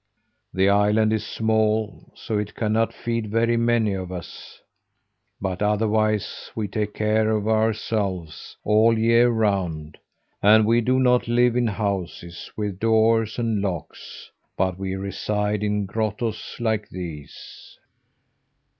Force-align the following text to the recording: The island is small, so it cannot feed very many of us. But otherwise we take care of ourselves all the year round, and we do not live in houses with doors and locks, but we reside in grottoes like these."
The 0.51 0.67
island 0.67 1.13
is 1.13 1.23
small, 1.23 2.11
so 2.15 2.39
it 2.39 2.55
cannot 2.55 2.91
feed 2.91 3.29
very 3.29 3.55
many 3.55 3.93
of 3.93 4.11
us. 4.11 4.59
But 5.39 5.61
otherwise 5.61 6.49
we 6.55 6.67
take 6.69 6.95
care 6.95 7.29
of 7.29 7.47
ourselves 7.47 8.57
all 8.63 8.95
the 8.95 9.01
year 9.01 9.29
round, 9.29 9.99
and 10.41 10.65
we 10.65 10.81
do 10.81 10.99
not 10.99 11.27
live 11.27 11.55
in 11.55 11.67
houses 11.67 12.51
with 12.57 12.79
doors 12.79 13.37
and 13.37 13.61
locks, 13.61 14.31
but 14.57 14.79
we 14.79 14.95
reside 14.95 15.61
in 15.61 15.85
grottoes 15.85 16.55
like 16.59 16.89
these." 16.89 17.77